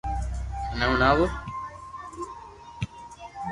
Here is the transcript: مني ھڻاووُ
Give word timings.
مني 0.77 0.85
ھڻاووُ 0.91 1.25